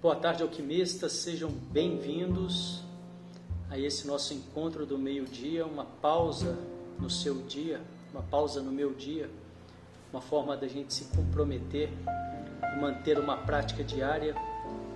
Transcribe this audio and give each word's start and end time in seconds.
Boa 0.00 0.14
tarde, 0.14 0.42
alquimistas, 0.42 1.12
sejam 1.12 1.50
bem-vindos 1.50 2.82
a 3.68 3.78
esse 3.78 4.06
nosso 4.06 4.32
encontro 4.32 4.86
do 4.86 4.96
meio-dia, 4.96 5.66
uma 5.66 5.84
pausa 5.84 6.56
no 6.98 7.10
seu 7.10 7.42
dia, 7.42 7.80
uma 8.12 8.22
pausa 8.22 8.62
no 8.62 8.72
meu 8.72 8.94
dia, 8.94 9.28
uma 10.12 10.22
forma 10.22 10.56
da 10.56 10.66
gente 10.66 10.94
se 10.94 11.04
comprometer 11.14 11.90
e 12.74 12.80
manter 12.80 13.18
uma 13.18 13.36
prática 13.36 13.84
diária. 13.84 14.34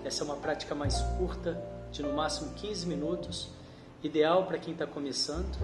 Essa 0.04 0.22
é 0.22 0.24
uma 0.24 0.36
prática 0.36 0.74
mais 0.74 1.00
curta, 1.18 1.62
de 1.90 2.02
no 2.02 2.12
máximo 2.14 2.54
15 2.54 2.86
minutos, 2.86 3.50
ideal 4.02 4.46
para 4.46 4.56
quem 4.56 4.72
está 4.72 4.86
começando, 4.86 5.58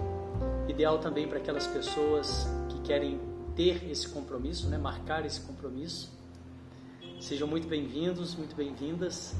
ideal 0.71 0.99
também 0.99 1.27
para 1.27 1.37
aquelas 1.37 1.67
pessoas 1.67 2.47
que 2.69 2.79
querem 2.81 3.19
ter 3.55 3.89
esse 3.89 4.07
compromisso, 4.07 4.69
né, 4.69 4.77
marcar 4.77 5.25
esse 5.25 5.41
compromisso. 5.41 6.11
Sejam 7.19 7.47
muito 7.47 7.67
bem-vindos, 7.67 8.35
muito 8.35 8.55
bem-vindas. 8.55 9.35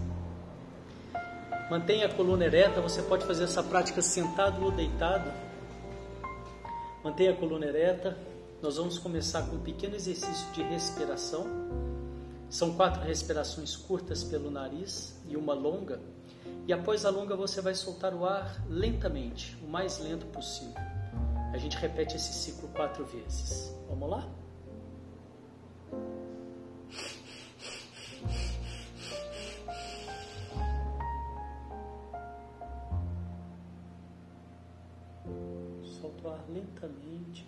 Mantenha 1.69 2.07
a 2.07 2.13
coluna 2.13 2.45
ereta, 2.45 2.81
você 2.81 3.01
pode 3.01 3.25
fazer 3.25 3.43
essa 3.43 3.61
prática 3.61 4.01
sentado 4.01 4.63
ou 4.63 4.71
deitado. 4.71 5.31
Mantenha 7.03 7.31
a 7.31 7.35
coluna 7.35 7.65
ereta. 7.65 8.17
Nós 8.61 8.75
vamos 8.75 8.97
começar 8.97 9.43
com 9.43 9.55
um 9.55 9.61
pequeno 9.61 9.95
exercício 9.95 10.51
de 10.51 10.61
respiração. 10.63 11.45
São 12.49 12.73
quatro 12.73 13.01
respirações 13.03 13.75
curtas 13.75 14.23
pelo 14.23 14.49
nariz 14.49 15.17
e 15.29 15.37
uma 15.37 15.53
longa. 15.53 16.01
E 16.67 16.73
após 16.73 17.05
a 17.05 17.09
longa, 17.09 17.35
você 17.35 17.61
vai 17.61 17.75
soltar 17.75 18.13
o 18.13 18.25
ar 18.25 18.61
lentamente, 18.67 19.57
o 19.63 19.67
mais 19.69 19.99
lento 19.99 20.25
possível. 20.25 20.98
A 21.51 21.57
gente 21.57 21.77
repete 21.77 22.15
esse 22.15 22.33
ciclo 22.33 22.67
quatro 22.69 23.05
vezes. 23.05 23.75
Vamos 23.89 24.09
lá? 24.09 24.27
lentamente. 36.49 37.47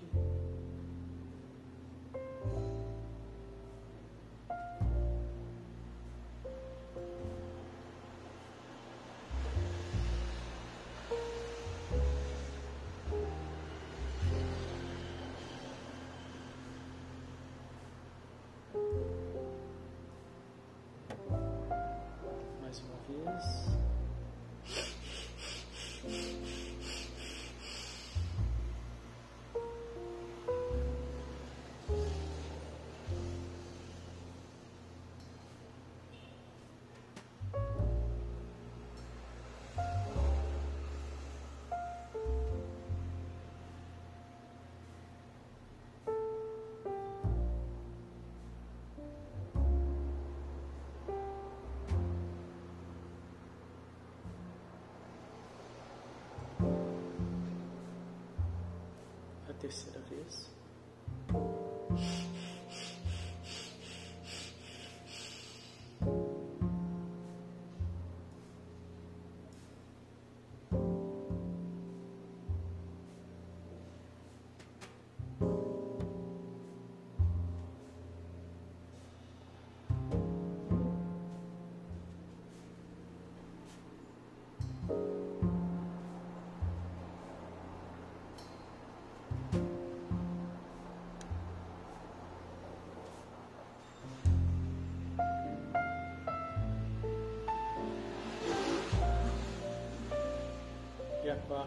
Terceira 59.61 59.99
vez. 60.09 60.49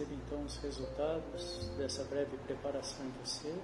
Perceba 0.00 0.14
então 0.26 0.42
os 0.44 0.56
resultados 0.56 1.70
dessa 1.76 2.02
breve 2.04 2.34
preparação 2.46 3.04
em 3.04 3.10
você. 3.22 3.54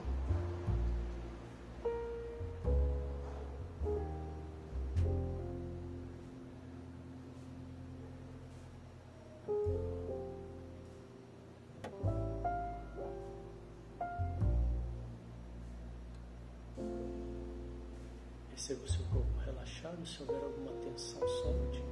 Perceba 18.50 18.84
o 18.84 18.88
seu 18.88 19.04
corpo 19.06 19.38
relaxado, 19.42 20.06
se 20.06 20.22
houver 20.22 20.42
alguma 20.44 20.72
tensão, 20.82 21.26
solte. 21.26 21.82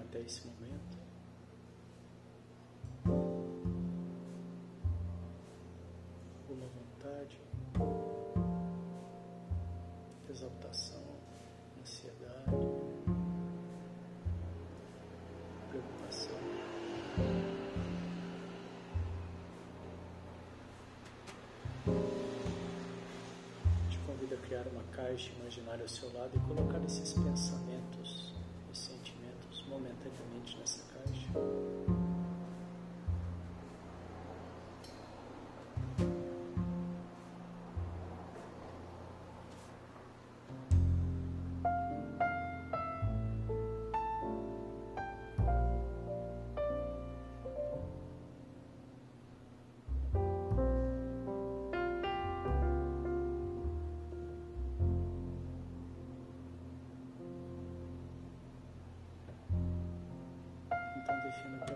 até 0.00 0.20
esse 0.20 0.46
momento. 0.46 0.98
Uma 6.48 6.66
vontade, 6.66 7.40
exaltação, 10.28 11.02
ansiedade, 11.80 12.56
preocupação. 15.70 16.38
Te 23.90 23.98
convido 24.06 24.34
a 24.34 24.38
criar 24.38 24.66
uma 24.68 24.82
caixa 24.92 25.32
imaginária 25.40 25.82
ao 25.82 25.88
seu 25.88 26.12
lado 26.12 26.30
e 26.34 26.40
colocar 26.40 26.82
esses 26.84 27.12
pensamentos 27.12 28.27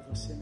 você 0.08 0.34
mesmo 0.34 0.41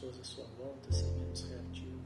pessoas 0.00 0.18
à 0.18 0.24
sua 0.24 0.46
volta, 0.56 0.92
ser 0.92 1.10
menos 1.12 1.42
reativo. 1.42 2.00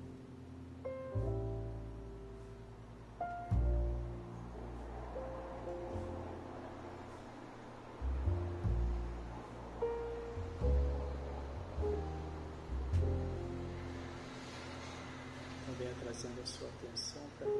Também 15.67 15.95
trazendo 16.01 16.41
a 16.43 16.47
sua 16.47 16.69
atenção 16.69 17.23
para 17.39 17.47
a 17.47 17.53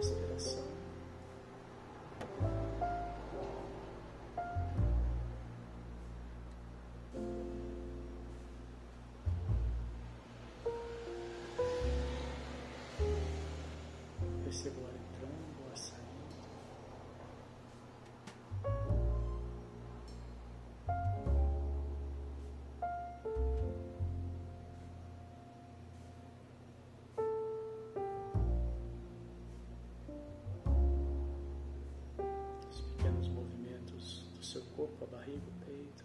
seu 34.55 34.63
corpo, 34.77 35.05
a 35.05 35.17
barriga, 35.17 35.43
o 35.49 35.65
peito. 35.67 36.05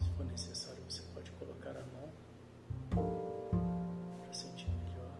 Se 0.00 0.10
for 0.16 0.26
necessário, 0.26 0.82
você 0.88 1.00
pode 1.14 1.30
colocar 1.30 1.70
a 1.70 1.84
mão 1.94 2.10
para 4.20 4.32
sentir 4.32 4.68
melhor. 4.68 5.12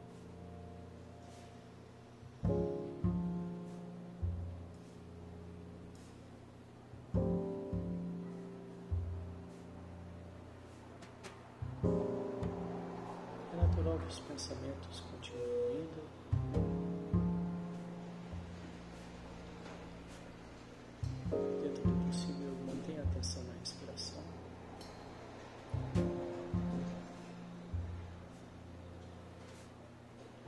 É 13.52 13.56
natural 13.56 13.98
que 14.00 14.08
os 14.08 14.18
pensamentos 14.18 15.00
continuem 15.12 15.82
indo. 15.82 16.05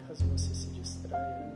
Caso 0.08 0.24
você 0.28 0.54
se 0.54 0.70
distraia. 0.70 1.52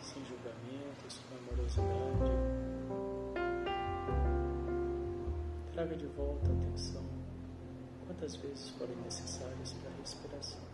Sem 0.00 0.24
julgamentos, 0.24 1.20
com 1.28 1.36
amorosidade. 1.36 2.30
Traga 5.72 5.96
de 5.96 6.06
volta 6.06 6.48
a 6.48 6.52
atenção 6.52 7.04
quantas 8.06 8.36
vezes 8.36 8.70
forem 8.70 8.96
necessárias 8.98 9.72
para 9.72 9.90
a 9.90 9.96
respiração. 9.96 10.71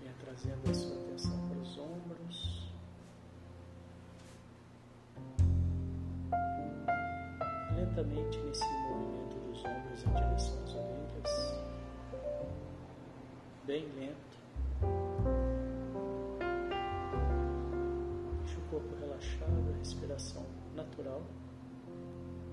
Venha 0.00 0.14
trazendo 0.20 0.70
a 0.70 0.74
sua 0.74 0.94
atenção 0.94 1.48
para 1.48 1.58
os 1.58 1.78
ombros. 1.78 2.72
Lentamente 7.74 8.38
o 8.38 8.44
movimento 8.90 9.38
dos 9.48 9.64
ombros 9.64 10.04
em 10.04 10.14
direção 10.14 10.62
às 10.62 10.74
orelhas. 10.74 11.54
Bem 13.66 13.88
lento. 13.96 14.38
Deixe 18.38 18.56
o 18.56 18.62
corpo 18.70 18.94
relaxado, 19.00 19.74
a 19.74 19.78
respiração 19.78 20.46
natural, 20.76 21.22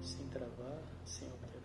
sem 0.01 0.25
travar, 0.29 0.81
sem 1.05 1.29
alterar. 1.29 1.64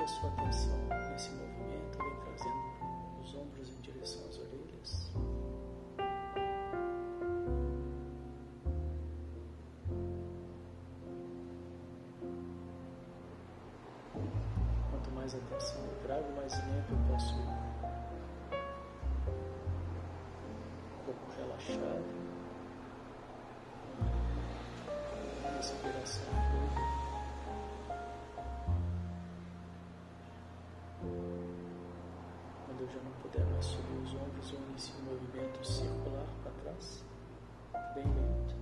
Toda 0.00 0.10
a 0.10 0.14
sua 0.14 0.30
atenção 0.30 0.78
nesse 1.10 1.30
movimento, 1.32 1.98
vem 1.98 2.16
trazendo 2.24 3.20
os 3.20 3.34
ombros 3.34 3.68
em 3.68 3.80
direção 3.82 4.22
às 4.30 4.38
orelhas. 4.38 5.12
Quanto 14.90 15.10
mais 15.10 15.34
atenção 15.34 15.84
eu 15.84 16.02
trago, 16.02 16.32
mais 16.34 16.54
lento 16.54 16.92
eu 16.92 16.98
posso 17.12 17.34
ir. 17.34 17.48
Corpo 21.04 21.26
relaxado. 21.36 22.19
Ombros, 34.22 34.52
eu 34.52 34.58
inicio 34.70 34.94
um 34.96 35.14
movimento 35.14 35.64
circular 35.64 36.26
para 36.42 36.52
trás, 36.62 37.04
bem 37.94 38.04
lento. 38.04 38.59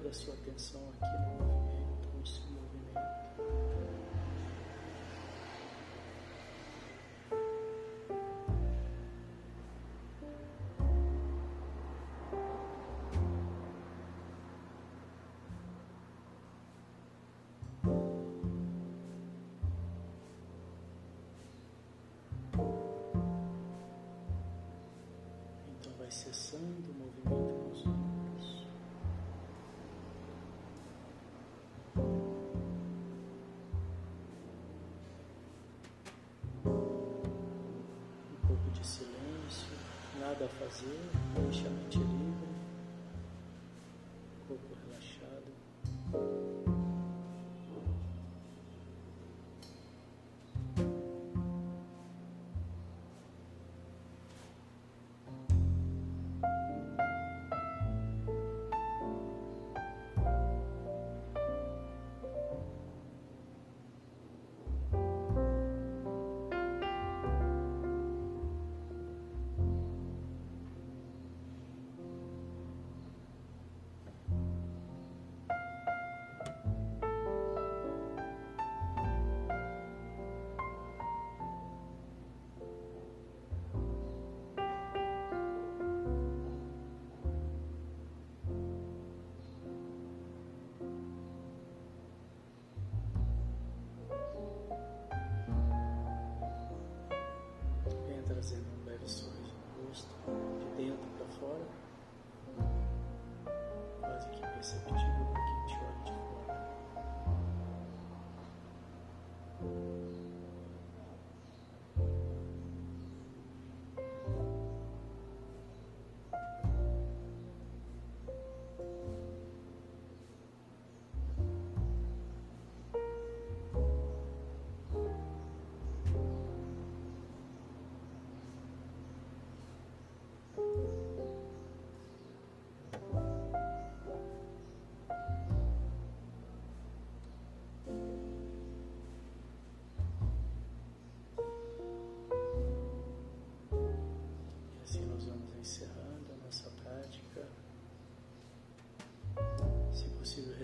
Toda 0.00 0.08
a 0.08 0.12
sua 0.14 0.32
atenção 0.32 0.80
aqui 0.88 1.12
no 1.12 1.44
movimento, 1.44 2.08
no 2.18 2.26
seu. 2.26 2.50
Então 25.80 25.92
vai 25.98 26.10
cessando 26.10 26.99
nada 40.30 40.44
a 40.44 40.48
fazer, 40.48 41.00
deixa 41.42 41.66
a 41.66 41.70
mente 41.70 41.98
livre, 41.98 42.29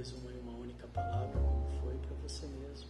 resuma 0.06 0.30
em 0.30 0.38
uma 0.38 0.56
única 0.58 0.86
palavra 0.86 1.40
como 1.40 1.66
foi 1.80 1.96
para 1.96 2.14
você 2.22 2.46
mesmo. 2.46 2.88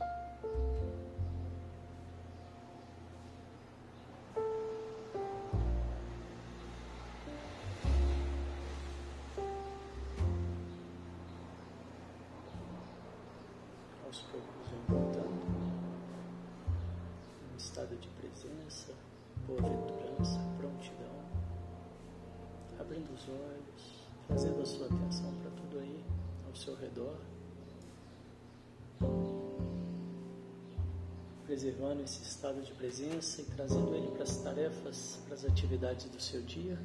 Aos 14.05 14.21
poucos 14.21 14.69
vem 14.69 14.81
voltando. 14.87 15.47
Um 17.51 17.57
estado 17.57 17.97
de 17.97 18.09
presença, 18.09 18.93
boa-aventurança, 19.47 20.39
prontidão, 20.59 21.17
abrindo 22.79 23.11
os 23.15 23.27
olhos, 23.27 24.07
trazendo 24.27 24.61
a 24.61 24.67
sua 24.67 24.87
atenção 24.89 25.33
para 25.41 25.51
tudo 25.53 25.79
aí 25.79 26.16
ao 26.57 26.63
seu 26.63 26.75
redor, 26.77 27.17
preservando 31.45 32.03
esse 32.03 32.23
estado 32.23 32.63
de 32.63 32.73
presença 32.73 33.43
e 33.43 33.45
trazendo 33.45 33.95
ele 33.95 34.09
para 34.13 34.23
as 34.23 34.39
tarefas, 34.39 35.21
para 35.27 35.35
as 35.35 35.45
atividades 35.45 36.07
do 36.07 36.21
seu 36.21 36.41
dia. 36.41 36.79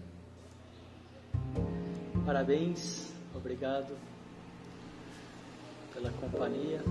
Parabéns, 2.25 3.07
obrigado. 3.33 3.97
pela 5.93 6.09
companhia. 6.13 6.81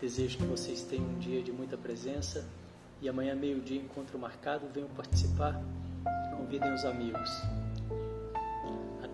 Desejo 0.00 0.38
que 0.38 0.44
vocês 0.44 0.82
tenham 0.82 1.06
um 1.06 1.18
dia 1.18 1.42
de 1.42 1.50
muita 1.50 1.76
presença 1.76 2.48
e 3.02 3.08
amanhã, 3.08 3.34
meio-dia, 3.34 3.80
encontro 3.80 4.16
marcado. 4.16 4.68
Venham 4.72 4.88
participar, 4.90 5.60
convidem 6.36 6.72
os 6.72 6.84
amigos. 6.84 7.30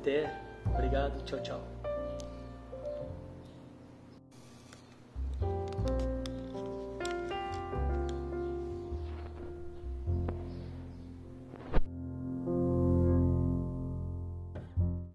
Até, 0.01 0.33
obrigado, 0.75 1.23
tchau, 1.27 1.39
tchau. 1.43 1.80